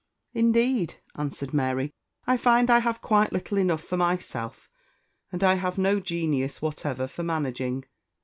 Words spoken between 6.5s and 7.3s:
whatever for